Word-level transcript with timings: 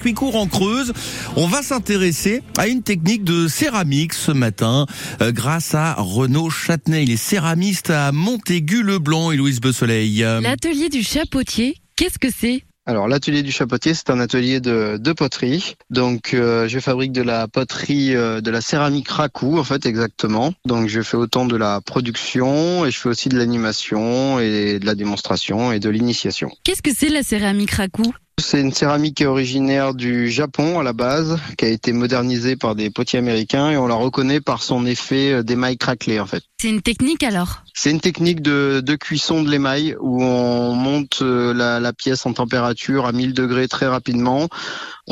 circuit 0.00 0.14
court 0.14 0.36
en 0.36 0.46
Creuse. 0.46 0.94
On 1.36 1.46
va 1.46 1.60
s'intéresser 1.62 2.42
à 2.56 2.68
une 2.68 2.82
technique 2.82 3.22
de 3.22 3.48
céramique 3.48 4.14
ce 4.14 4.32
matin 4.32 4.86
euh, 5.20 5.30
grâce 5.30 5.74
à 5.74 5.92
Renaud 5.98 6.48
Châtenay. 6.48 7.02
Il 7.02 7.10
est 7.10 7.18
céramiste 7.18 7.90
à 7.90 8.10
Montaigu-le-Blanc 8.10 9.30
et 9.32 9.36
Louise 9.36 9.60
Bessoleil. 9.60 10.20
L'atelier 10.40 10.88
du 10.88 11.02
chapeautier, 11.02 11.76
qu'est-ce 11.96 12.18
que 12.18 12.28
c'est? 12.34 12.64
Alors 12.86 13.08
l'atelier 13.08 13.42
du 13.42 13.52
chapeautier, 13.52 13.92
c'est 13.92 14.08
un 14.08 14.20
atelier 14.20 14.60
de, 14.60 14.96
de 14.98 15.12
poterie. 15.12 15.74
Donc 15.90 16.32
euh, 16.32 16.66
je 16.66 16.78
fabrique 16.78 17.12
de 17.12 17.20
la 17.20 17.46
poterie, 17.46 18.16
euh, 18.16 18.40
de 18.40 18.50
la 18.50 18.62
céramique 18.62 19.08
raku 19.08 19.58
en 19.58 19.64
fait 19.64 19.84
exactement. 19.84 20.54
Donc 20.64 20.88
je 20.88 21.02
fais 21.02 21.18
autant 21.18 21.44
de 21.44 21.56
la 21.56 21.82
production 21.82 22.86
et 22.86 22.90
je 22.90 22.98
fais 22.98 23.10
aussi 23.10 23.28
de 23.28 23.36
l'animation 23.36 24.40
et 24.40 24.78
de 24.78 24.86
la 24.86 24.94
démonstration 24.94 25.72
et 25.72 25.78
de 25.78 25.90
l'initiation. 25.90 26.50
Qu'est-ce 26.64 26.82
que 26.82 26.90
c'est 26.96 27.10
la 27.10 27.22
céramique 27.22 27.72
raku 27.72 28.14
c'est 28.40 28.60
une 28.60 28.72
céramique 28.72 29.22
originaire 29.22 29.94
du 29.94 30.30
Japon 30.30 30.78
à 30.78 30.82
la 30.82 30.92
base, 30.92 31.38
qui 31.56 31.64
a 31.64 31.68
été 31.68 31.92
modernisée 31.92 32.56
par 32.56 32.74
des 32.74 32.90
potiers 32.90 33.18
américains 33.18 33.70
et 33.70 33.76
on 33.76 33.86
la 33.86 33.94
reconnaît 33.94 34.40
par 34.40 34.62
son 34.62 34.86
effet 34.86 35.32
euh, 35.32 35.42
d'émail 35.42 35.76
craquelé 35.76 36.20
en 36.20 36.26
fait. 36.26 36.42
C'est 36.60 36.68
une 36.68 36.82
technique 36.82 37.22
alors? 37.22 37.62
C'est 37.82 37.90
une 37.90 38.00
technique 38.00 38.42
de, 38.42 38.82
de 38.84 38.94
cuisson 38.94 39.42
de 39.42 39.48
l'émail 39.48 39.96
où 40.00 40.22
on 40.22 40.74
monte 40.74 41.22
euh, 41.22 41.54
la, 41.54 41.80
la, 41.80 41.94
pièce 41.94 42.26
en 42.26 42.34
température 42.34 43.06
à 43.06 43.12
1000 43.12 43.32
degrés 43.32 43.68
très 43.68 43.86
rapidement. 43.86 44.50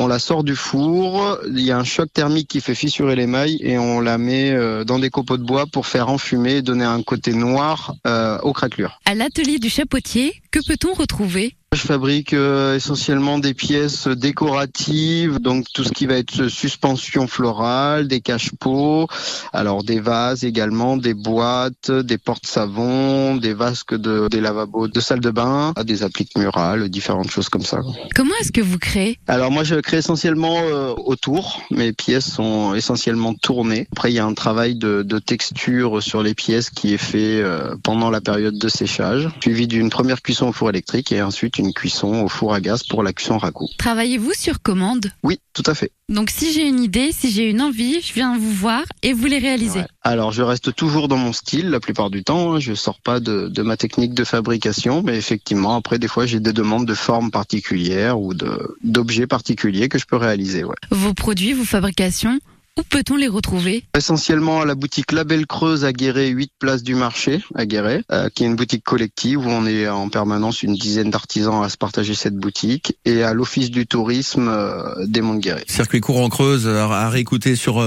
On 0.00 0.06
la 0.06 0.20
sort 0.20 0.44
du 0.44 0.54
four, 0.54 1.38
il 1.48 1.60
y 1.60 1.72
a 1.72 1.76
un 1.76 1.82
choc 1.82 2.12
thermique 2.12 2.46
qui 2.46 2.60
fait 2.60 2.76
fissurer 2.76 3.16
l'émail 3.16 3.58
et 3.62 3.78
on 3.78 4.00
la 4.00 4.16
met 4.16 4.52
euh, 4.52 4.84
dans 4.84 5.00
des 5.00 5.10
copeaux 5.10 5.38
de 5.38 5.42
bois 5.42 5.66
pour 5.66 5.88
faire 5.88 6.08
enfumer 6.08 6.58
et 6.58 6.62
donner 6.62 6.84
un 6.84 7.02
côté 7.02 7.32
noir 7.32 7.94
euh, 8.06 8.38
aux 8.42 8.52
craquelures. 8.52 9.00
À 9.06 9.16
l'atelier 9.16 9.58
du 9.58 9.68
chapeautier, 9.68 10.40
que 10.52 10.60
peut-on 10.64 10.92
retrouver? 10.92 11.56
Je 11.72 11.80
fabrique 11.80 12.32
euh, 12.32 12.76
essentiellement 12.76 13.38
des 13.38 13.52
pièces 13.52 14.08
décoratives, 14.08 15.38
donc 15.38 15.66
tout 15.74 15.84
ce 15.84 15.92
qui 15.92 16.06
va 16.06 16.14
être 16.14 16.48
suspension 16.48 17.26
florale, 17.26 18.08
des 18.08 18.20
cache-pots, 18.20 19.06
alors 19.52 19.84
des 19.84 20.00
vases 20.00 20.44
également, 20.44 20.96
des 20.96 21.12
boîtes, 21.12 21.90
des 21.90 22.16
portes-savons, 22.58 23.36
des 23.36 23.54
vasques 23.54 23.94
de, 23.94 24.28
des 24.28 24.40
lavabos 24.40 24.88
de 24.88 25.00
salle 25.00 25.20
de 25.20 25.30
bain, 25.30 25.72
des 25.84 26.02
appliques 26.02 26.36
murales, 26.36 26.88
différentes 26.88 27.30
choses 27.30 27.48
comme 27.48 27.62
ça. 27.62 27.80
Comment 28.14 28.34
est-ce 28.40 28.52
que 28.52 28.60
vous 28.60 28.78
créez? 28.78 29.18
Alors 29.26 29.50
moi 29.50 29.64
je 29.64 29.76
crée 29.76 29.98
essentiellement 29.98 30.58
euh, 30.60 30.94
autour, 30.96 31.62
mes 31.70 31.92
pièces 31.92 32.30
sont 32.30 32.74
essentiellement 32.74 33.34
tournées. 33.34 33.86
Après 33.92 34.10
il 34.10 34.14
y 34.14 34.18
a 34.18 34.24
un 34.24 34.34
travail 34.34 34.74
de, 34.74 35.02
de 35.02 35.18
texture 35.18 36.02
sur 36.02 36.22
les 36.22 36.34
pièces 36.34 36.70
qui 36.70 36.94
est 36.94 36.98
fait 36.98 37.40
euh, 37.40 37.76
pendant 37.82 38.10
la 38.10 38.20
période 38.20 38.58
de 38.58 38.68
séchage, 38.68 39.28
suivi 39.40 39.66
d'une 39.66 39.90
première 39.90 40.22
cuisson 40.22 40.48
au 40.48 40.52
four 40.52 40.70
électrique 40.70 41.12
et 41.12 41.22
ensuite 41.22 41.58
une 41.58 41.72
cuisson 41.72 42.22
au 42.22 42.28
four 42.28 42.54
à 42.54 42.60
gaz 42.60 42.82
pour 42.82 43.02
la 43.02 43.12
cuisson 43.12 43.38
raku. 43.38 43.68
Travaillez-vous 43.78 44.32
sur 44.34 44.62
commande? 44.62 45.12
Oui, 45.22 45.38
tout 45.52 45.64
à 45.66 45.74
fait. 45.74 45.92
Donc 46.10 46.30
si 46.30 46.54
j'ai 46.54 46.66
une 46.66 46.80
idée, 46.80 47.12
si 47.12 47.30
j'ai 47.30 47.50
une 47.50 47.60
envie, 47.60 48.00
je 48.00 48.14
viens 48.14 48.38
vous 48.38 48.50
voir 48.50 48.82
et 49.02 49.12
vous 49.12 49.26
les 49.26 49.36
réalisez. 49.36 49.80
Ouais. 49.80 49.86
Alors 50.02 50.32
je 50.32 50.40
reste 50.40 50.74
toujours 50.74 51.06
dans 51.06 51.18
mon 51.18 51.34
style 51.34 51.68
la 51.68 51.80
plupart 51.80 52.08
du 52.08 52.24
temps. 52.24 52.54
Hein. 52.54 52.60
Je 52.60 52.72
sors 52.72 52.98
pas 52.98 53.20
de, 53.20 53.48
de, 53.48 53.62
ma 53.62 53.76
technique 53.76 54.14
de 54.14 54.24
fabrication, 54.24 55.02
mais 55.02 55.18
effectivement 55.18 55.76
après 55.76 55.98
des 55.98 56.08
fois 56.08 56.24
j'ai 56.24 56.40
des 56.40 56.54
demandes 56.54 56.86
de 56.86 56.94
formes 56.94 57.30
particulières 57.30 58.18
ou 58.18 58.32
d'objets 58.82 59.26
particuliers 59.26 59.90
que 59.90 59.98
je 59.98 60.06
peux 60.06 60.16
réaliser. 60.16 60.64
Ouais. 60.64 60.76
Vos 60.90 61.12
produits, 61.12 61.52
vos 61.52 61.64
fabrications 61.64 62.40
où 62.78 62.82
peut-on 62.82 63.16
les 63.16 63.28
retrouver? 63.28 63.84
Essentiellement 63.96 64.60
à 64.60 64.64
la 64.64 64.74
boutique 64.76 65.12
Label 65.12 65.46
Creuse 65.46 65.84
à 65.84 65.92
Guéret, 65.92 66.28
8 66.28 66.52
places 66.58 66.82
du 66.82 66.94
marché 66.94 67.42
à 67.54 67.66
Guéret, 67.66 68.02
euh, 68.12 68.28
qui 68.32 68.44
est 68.44 68.46
une 68.46 68.54
boutique 68.54 68.84
collective 68.84 69.44
où 69.44 69.50
on 69.50 69.66
est 69.66 69.88
en 69.88 70.08
permanence 70.08 70.62
une 70.62 70.74
dizaine 70.74 71.10
d'artisans 71.10 71.62
à 71.64 71.68
se 71.68 71.76
partager 71.76 72.14
cette 72.14 72.36
boutique, 72.36 72.96
et 73.04 73.22
à 73.24 73.34
l'office 73.34 73.70
du 73.70 73.86
tourisme 73.86 74.48
euh, 74.48 74.94
des 75.06 75.20
Monts 75.20 75.34
de 75.34 75.40
Guéret. 75.40 75.64
Circuit 75.66 76.00
court 76.00 76.20
en 76.20 76.28
Creuse 76.28 76.68
à 76.68 77.08
réécouter 77.08 77.56
sur 77.56 77.80